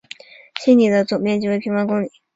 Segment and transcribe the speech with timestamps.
[0.59, 2.11] 希尼的总面积为平方公里。